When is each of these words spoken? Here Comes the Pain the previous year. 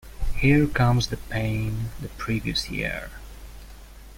Here 0.35 0.65
Comes 0.65 1.09
the 1.09 1.17
Pain 1.17 1.89
the 2.01 2.07
previous 2.07 2.71
year. 2.71 3.11